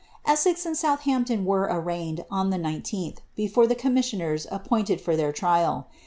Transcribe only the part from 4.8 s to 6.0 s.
for their trial.